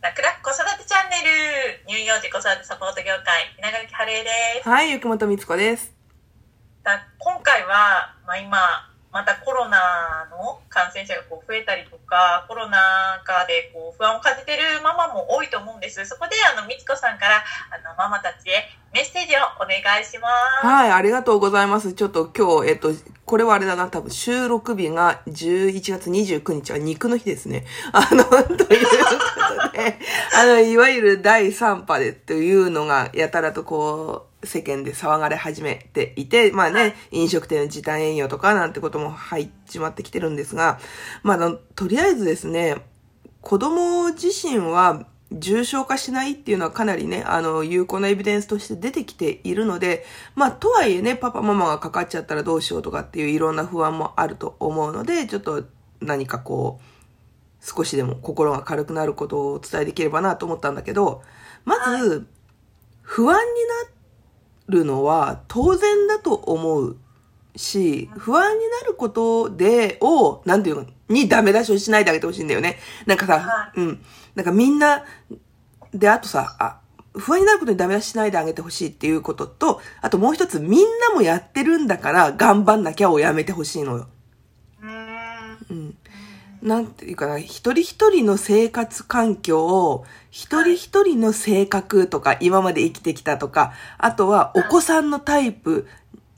[0.00, 4.30] 楽々子育てチャンネル乳幼児子育てサポート業界稲垣春恵で
[4.64, 5.92] すはい、ゆきもとみつこです。
[6.82, 8.56] だ今回は、まあ、今
[9.12, 12.78] またコロナの感染者がこう増えたりとかコロナ
[13.26, 20.28] 禍でこう不安を感じてるママも多いと思うんですそこであのみつこさんからあのママたちへメッセージをお願いしま
[20.62, 21.92] すはい、ありがとうございます。
[21.92, 22.90] ちょっと今日、えっと、
[23.24, 27.64] これはあれだな、多分収録日が11月29日は肉の日ですね。
[27.92, 29.69] あの、ということで、
[30.36, 40.78] あの、いわゆる第3波でというのが、やたらとこう、世間で騒がれ始めていて、まあね、飲食店の時短営業とかなんてことも入っちまってきてるんですが、
[41.22, 42.76] まあ、あの、とりあえずですね、
[43.42, 50.04] 子供自身は重症化しないっていうのはかなりね、あの、有効なエビデンスとして出てきているので、
[50.34, 55.64] まあ、とはいえね、パパママがかかっちゃったらどうしようとかっていういろんな不安もあると思うので、ちょっと
[56.00, 56.89] 何かこう、
[57.60, 61.22] 少しでも心が軽くなることをお伝えできればなと思ったんだけど、
[61.64, 62.26] まず、
[63.02, 63.42] 不安に
[64.70, 66.96] なるのは当然だと思う
[67.56, 72.78] し、不安になることで、を、なんていうの、にダメ出しをしないであげてほしいんだよね。
[73.06, 74.02] なんかさは、うん。
[74.34, 75.04] なんかみんな、
[75.92, 76.80] で、あとさ、あ、
[77.14, 84.06] 不安になることにダメ出ししないであげてほしいっていうことと、あともう一つ、みんなもやってるんだから頑張んなきゃをやめてほしいのよ。
[86.62, 95.86] なんていうかな、一人一人の生活環境を、一人一人の性格とか、今まで生きてきたとか、あとはお子さんのタイプ、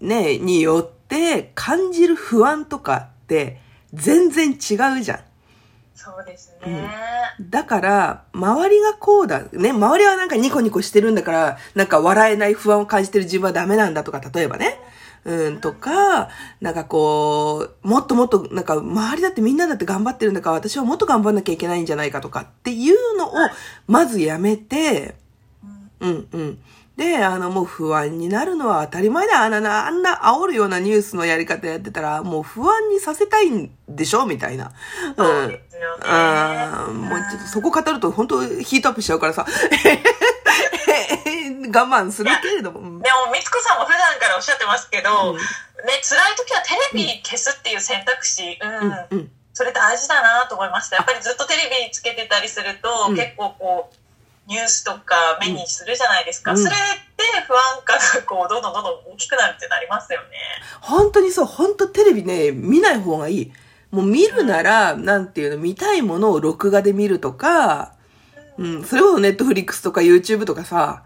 [0.00, 3.60] ね、によって感じる不安とかって
[3.92, 5.31] 全然違うじゃん。
[6.04, 6.90] そうですね、
[7.40, 9.44] だから、周りがこうだ。
[9.52, 14.80] ね、周りはなんかニコニコしてるんだから、なんか笑えない不安を感じてる自分はダメなんだとか、例えばね。
[15.24, 16.28] うん、とか、
[16.60, 23.34] なんかこう、もっともっと、なんか、周りだってみんなだって頑張ってるんだから、私はもっと頑張んなきゃいけないんじゃないかとかっていうのを、
[23.86, 25.14] まずやめて、
[26.00, 26.58] うんうん
[27.02, 27.18] うん。
[27.18, 29.42] で、あの、もう不安になるのは当たり前だ。
[29.42, 34.26] あんな、あんな煽るようなニュースのやり方やってたら、もう不安にさせたいんでしょ？
[34.26, 34.72] みたいな。
[35.16, 39.44] そうですよねあーもうちょっとそこ語ると本当ヒートアップしちゃうからさ、
[41.74, 42.80] 我慢するけれども。
[42.80, 45.42] うんでも、みつこさんも普段からおっしゃってますけど、うんね、
[46.02, 50.96] 辛い時はテレビ消すっていう選択肢、うん、うんうんそれ大事だなと思いました。
[50.96, 53.96] やっぱりずっとテレビつけてたりすると、うん結構こう、
[54.46, 56.52] ニュースとか目にするじゃないですか。
[56.52, 56.76] うんそれで
[57.46, 60.26] 不安感がこう、どんどんどんどん大きくなるってなりますよね。
[60.80, 63.52] 本当にそう、本当テレビね、見ない方がいい。
[63.90, 67.94] もう見るなら、なんていうの、見たいものを録画で見るとか、
[68.58, 71.04] うん、それこそネットフリックスとか YouTube とかさ、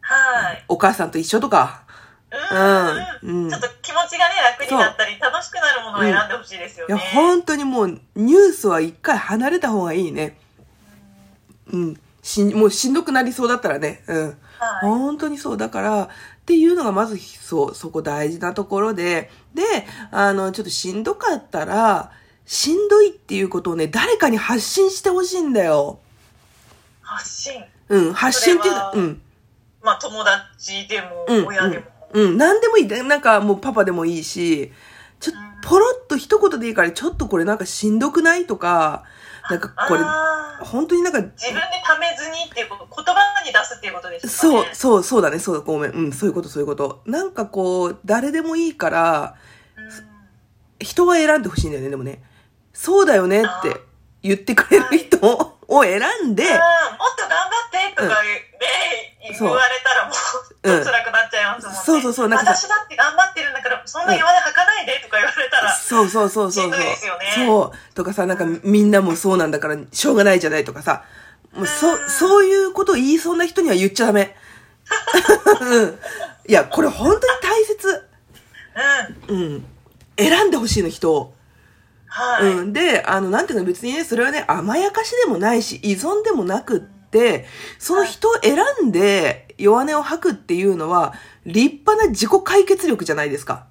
[0.00, 0.64] はい。
[0.68, 1.82] お母さんと一緒とか、
[2.30, 3.30] うん。
[3.30, 7.02] うんうんちょっと気持ちがね、楽になったり、楽しくなるものを選んでほしいですよいや、ね。
[7.14, 10.38] 本当にもう、ニュースは一回離れた方がいいね。
[11.72, 12.00] うん。
[12.22, 14.02] しん、もうしんどくなりそうだったらね。
[14.06, 14.26] うん。
[14.26, 14.34] はい。
[14.82, 15.56] 本当にそう。
[15.56, 16.08] だから、っ
[16.46, 19.62] ていうのがまず、そう、そこ大事なところで、で、
[20.10, 22.12] あの、ちょっとしんどかったら、
[22.44, 25.98] しんどいっていうことをね、誰かに発信してほしいんだよ。
[27.02, 27.64] 発信？
[27.88, 29.22] うん、発信っていうそれはのうん。
[29.82, 31.84] まあ、友達でも、うん親でも。
[32.12, 32.86] うん、なんでもいい。
[32.86, 34.72] なんかもうパパでもいいし、
[35.20, 38.46] ちょっと、ポロッと一言でいいから、ちょっとこれなんかしんどくない？
[38.46, 39.04] とか、
[39.50, 40.00] なんかこれ、
[40.64, 44.52] 本当になんか、自分でためずにっていうこと、言葉に出すっていうことですかね。
[44.52, 45.90] そう、そう、そうだね、そうだ、ごめん。
[45.92, 47.02] うん、そういうこと、そういうこと。
[47.06, 49.34] なんかこう、誰でもいいから、
[49.76, 50.08] うん
[50.80, 52.22] 人は選んでほしいんだよね、でもね。
[52.72, 53.80] そうだよねって
[54.22, 55.18] 言ってくれる人
[55.66, 61.80] を選んで、うんもっと頑張ってとか言われたらもう辛くなっちゃいますもんね。
[61.84, 64.64] そうそうそうなんか私だって頑張ってるんだから、そんな弱音吐か
[65.88, 67.94] そうそうそうそうしんどいですよねそう。
[67.94, 71.04] とかさ、なんかみんなもそうなんだからしょうがないじゃないとかさ。
[71.54, 74.36] もうそ、うんそういうことを言いそうな人には言っちゃダメ。
[75.62, 75.98] うん。
[76.46, 78.04] いや、これ本当に大切。
[79.28, 79.36] うん。
[79.36, 79.64] うん。
[80.18, 81.34] 選んでほしいの、人を。
[82.06, 82.52] はい。
[82.52, 82.72] うん。
[82.72, 87.46] で、あの、なんていうの、別にね、それはね、甘やかしでもないし、依存でもなくって、
[87.78, 91.14] その人を選んで弱音を吐くっていうのは、
[91.46, 93.66] 立派な自己解決力じゃないですか。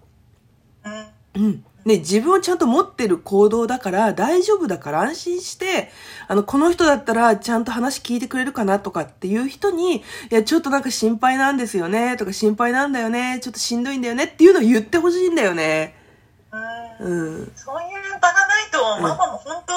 [1.36, 1.44] うん。
[1.44, 1.66] うん。
[1.88, 5.90] ね、自分をちゃんと持ってる行動だから、大丈夫だから安心して、
[6.28, 15.96] あの、この人だったらちゃんと話聞いてくれるかなとかっていう人に、いや、ちょっとなんか心配なんですよね、とか心配なんだよね、ちょっとしんどいんだよねっていうのを言ってほしいんだよね。
[17.00, 17.52] うんうん。
[17.56, 19.74] そういう場がないと、ママも本当、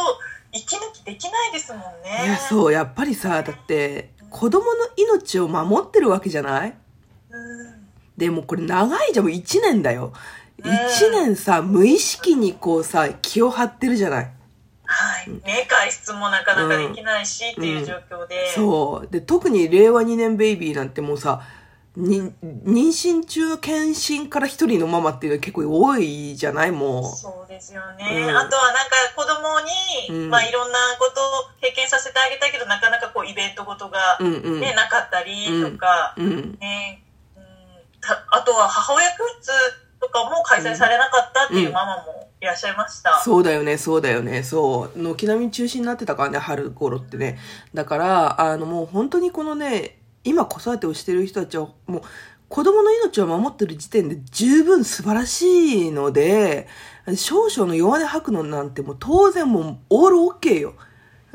[0.53, 2.25] 息抜きできないですもんね。
[2.25, 6.75] いや、そう、やっぱりさ、だって、子供の命を守ってるわけじゃない？
[7.31, 7.87] うん。
[8.17, 10.13] でもこれ長いじゃん、もう1年だよ。
[10.65, 14.31] うん1年さ、無意識にこうさ、気を張ってるじゃない。
[14.85, 15.31] はい。
[15.47, 18.53] ね、外出もなかなかできないし、っていう状況で。
[18.55, 19.09] そう。
[19.11, 21.43] で、特に令和2年ベイビーなんてもうさ、
[21.97, 26.71] に妊娠中の検診から一人のママっていうのは結構多いじゃない？
[26.71, 27.05] もう。
[27.17, 28.05] そうですよね。
[28.29, 29.61] うんあとはなんか子供
[30.11, 34.61] に、うんまあいろんなことを経験させてあげたいけど、なかなかこうイベントごとが、うんうん。
[34.61, 36.59] ね、なかったりとか、うん。
[36.61, 37.03] ね、
[37.37, 37.43] うん
[38.01, 39.53] たあとは母親教室と
[40.11, 43.21] かも開催されなかったっていうママもいらっしゃいました。
[43.25, 44.99] そうだよね、そうだよね、そう。
[44.99, 47.39] 軒並み中止になってたからね、春頃ってね。
[47.75, 52.03] だから、あの、もう本当にこのね、今子育てをしてる人たちは、もう、
[52.49, 56.67] 子供の命を守ってる時点で十分素晴らしいので、
[57.17, 60.75] 少々の弱音吐くのなんてもう当然もうオールオッケーよ。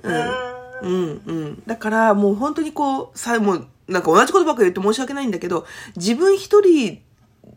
[0.03, 0.09] う。
[0.09, 1.63] うんんうんうん。
[1.65, 7.01] だからもう本当にこう、さ、もう、なんか同じことばっかり言って申し訳ないんだけど、自分一人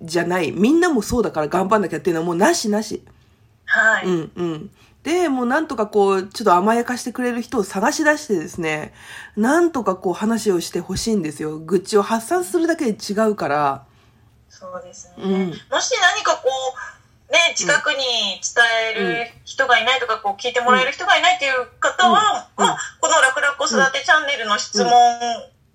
[0.02, 3.02] じゃない、みんなもそうだから頑張んなきゃっていうのはもうなしなし。
[3.66, 4.06] はい。
[4.06, 4.70] うんうん。
[5.02, 8.92] で、もうなんとかこう、ちょっと甘やかしてくれる人を探し出してですね、
[9.36, 11.58] なんとかこう話をしてほしいんですよ。
[11.58, 13.84] 愚痴を発散するだけで違うから。
[14.48, 15.24] そうですね。
[15.24, 16.48] うんもし何かこ
[17.28, 17.96] う、ね、近くに
[18.42, 18.64] 伝
[18.96, 24.92] える人がいないとか、こう聞いてもらえる人がいないっていう方は、うんうんまあ、この楽々子育てチャンネルの質問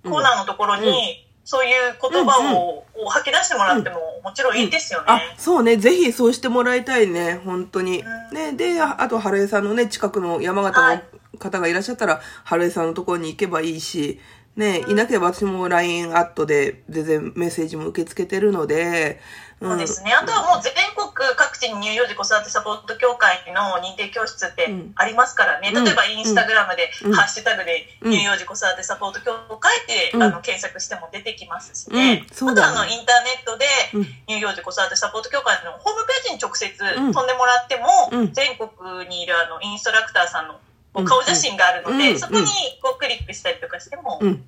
[0.03, 5.05] コーナーのところに、うんそういう言葉をこう吐き出してもらってももちろんいいですよね。
[5.07, 5.77] あ、そうね。
[5.77, 7.41] ぜひそうしてもらいたいね。
[7.43, 8.01] 本当に。
[8.01, 8.53] うんね。
[8.53, 11.03] で、ああと、春江さんのね、近くの山形のはい
[11.39, 14.19] 方がいらっしゃったら、春江さんのところに行けばいいし、
[14.55, 19.19] ね、いなければ私も LINE アットで全然メッセージも受け付けてるので、
[19.63, 20.11] そうですね。
[20.13, 21.07] あとはもう全国
[21.37, 24.91] 各地に乳幼児子育てサポート協会の認定教室ってうん。
[24.95, 25.71] ありますからね。
[25.73, 25.85] うん。
[25.85, 27.13] 例えばインスタグラムで、うん。
[27.13, 28.11] ハッシュタグでうん。
[28.11, 30.23] 乳幼児子育てサポート協会って、うん。
[30.23, 32.25] あの検索しても出てきますしね。
[32.29, 32.35] うん。
[32.35, 32.67] そうだね。
[32.67, 34.05] あとはあのインターネットで、うん。
[34.27, 37.13] 乳幼児子育てサポート協会のホームページに直接ん。
[37.13, 38.33] 飛んでもらっても、うん。
[38.33, 40.59] 全国にいるあのインストラクターさんの
[40.93, 42.45] こううん顔写真があるので、うんそこに
[42.81, 44.43] こうクリックしたりとかしてもうん。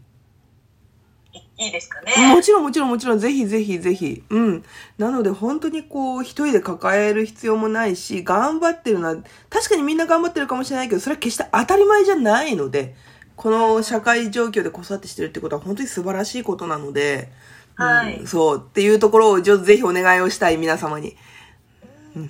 [1.34, 2.34] いいいですかね。
[2.34, 4.24] もちろんもちろんもちろん、ぜひぜひぜひ。
[4.30, 4.64] うん。
[4.98, 9.16] なので本当にこう、一人で抱える必要もないし、頑張ってるのは、
[9.50, 12.96] 確かにみんな頑張ってるかもしれないけど、それは決して当たり前じゃないので、
[13.36, 17.32] この社会状況で子育てしてるってことは本当に素晴らしいことなので、
[17.76, 21.18] はいうん、そう、っていうところをぜひお願いをしたい、皆様に。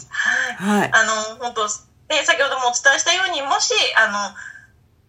[0.10, 0.80] はい。
[0.80, 0.92] はい。
[0.92, 1.68] あの、本当
[2.10, 4.36] ね、先ほどもお伝えしたように、もし、あの、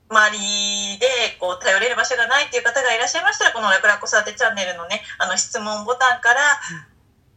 [0.09, 6.41] 周りで、こう、頼れる場所がないっていう方がいらっしゃいましたら、この楽々子育てチャンネルのね、あの、質問ボタンから、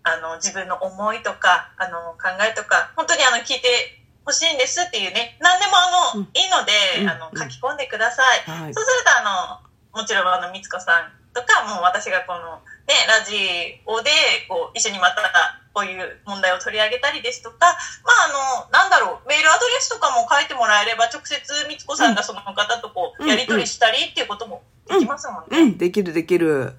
[0.03, 6.29] あの、自分の思いとか、あの、考えとか、本当にあの、聞いてほしいんですっていうね、何でもあの、うん。
[6.33, 7.09] いいので、うん。
[7.09, 8.49] あの、書き込んでください。
[8.49, 8.73] はい。
[8.73, 9.59] そうすると、あ
[9.91, 13.37] の、もちろん、あの、みつこさんとか、もう私がこの、ね、ラジ
[13.85, 14.09] オで、
[14.49, 15.21] こう、一緒にまた、
[15.73, 21.37] こういう問題を取り上げたりですとか、まあ、あの、なんだろう、メールアドレスとかも書いてもらえれば、直接
[21.69, 25.61] みつこさんがその方とこう、うんやり取りしたりっていうこともできますもんね。
[25.61, 26.49] うん、できるできる。
[26.49, 26.75] うん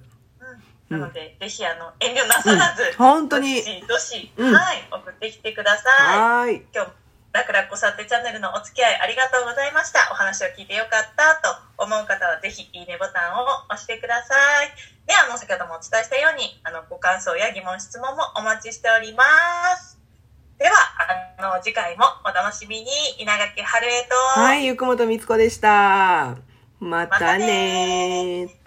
[0.91, 6.19] なので、ぜひ、あの、遠慮なさらず、うん本当にどしどし、うんはい、送ってきてください。
[6.19, 6.65] はーい。
[6.75, 6.91] 今日、
[7.31, 10.11] 楽々子育てチャンネルのお付き合いありがとうございました。
[10.11, 14.71] お話を聞いてよかったと思う方は、ぜひ、いいねボタンを押してください。
[15.11, 19.23] で、あの、先ほどもお伝えしたように、あの、ご感想や疑問、質問もお待ちしておりま
[19.75, 19.99] す。
[20.57, 20.71] では、
[21.37, 22.87] あの、次回もお楽しみに、
[23.19, 26.37] 稲垣春江と、はい、ゆくもとみつこでした。
[26.79, 28.60] またねねー。